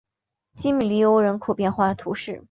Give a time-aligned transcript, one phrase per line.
[0.55, 2.39] 基米利欧人口变化图示